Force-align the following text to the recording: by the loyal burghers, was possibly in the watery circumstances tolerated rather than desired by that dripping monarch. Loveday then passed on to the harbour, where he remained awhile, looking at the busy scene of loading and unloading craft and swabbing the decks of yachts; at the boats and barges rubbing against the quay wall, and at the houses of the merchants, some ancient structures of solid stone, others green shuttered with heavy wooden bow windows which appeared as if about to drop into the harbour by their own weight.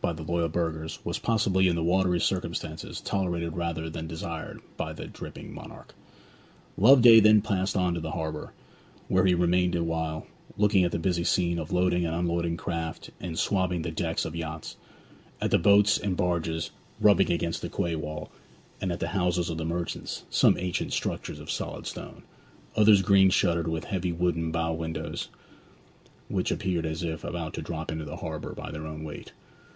by 0.00 0.12
the 0.12 0.22
loyal 0.22 0.50
burghers, 0.50 0.98
was 1.02 1.18
possibly 1.18 1.66
in 1.66 1.76
the 1.76 1.82
watery 1.82 2.20
circumstances 2.20 3.00
tolerated 3.00 3.56
rather 3.56 3.88
than 3.88 4.06
desired 4.06 4.60
by 4.76 4.92
that 4.92 5.14
dripping 5.14 5.50
monarch. 5.50 5.94
Loveday 6.76 7.20
then 7.20 7.40
passed 7.40 7.74
on 7.74 7.94
to 7.94 8.00
the 8.00 8.10
harbour, 8.10 8.52
where 9.08 9.24
he 9.24 9.34
remained 9.34 9.74
awhile, 9.74 10.26
looking 10.58 10.84
at 10.84 10.92
the 10.92 10.98
busy 10.98 11.24
scene 11.24 11.58
of 11.58 11.72
loading 11.72 12.04
and 12.04 12.14
unloading 12.14 12.54
craft 12.54 13.08
and 13.18 13.38
swabbing 13.38 13.80
the 13.80 13.90
decks 13.90 14.26
of 14.26 14.36
yachts; 14.36 14.76
at 15.40 15.50
the 15.50 15.58
boats 15.58 15.96
and 15.96 16.18
barges 16.18 16.70
rubbing 17.00 17.32
against 17.32 17.62
the 17.62 17.70
quay 17.70 17.96
wall, 17.96 18.30
and 18.82 18.92
at 18.92 19.00
the 19.00 19.08
houses 19.08 19.48
of 19.48 19.56
the 19.56 19.64
merchants, 19.64 20.24
some 20.28 20.54
ancient 20.58 20.92
structures 20.92 21.40
of 21.40 21.50
solid 21.50 21.86
stone, 21.86 22.22
others 22.76 23.00
green 23.00 23.30
shuttered 23.30 23.68
with 23.68 23.84
heavy 23.84 24.12
wooden 24.12 24.52
bow 24.52 24.70
windows 24.70 25.30
which 26.28 26.50
appeared 26.50 26.84
as 26.84 27.02
if 27.02 27.24
about 27.24 27.54
to 27.54 27.62
drop 27.62 27.90
into 27.90 28.04
the 28.04 28.16
harbour 28.16 28.52
by 28.52 28.70
their 28.70 28.86
own 28.86 29.02
weight. 29.02 29.32